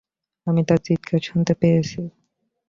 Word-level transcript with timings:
আমি 0.47 0.61
তার 0.63 0.79
চিৎকার 0.85 1.21
শুনতে 1.21 1.53
পেয়েছি। 1.61 1.99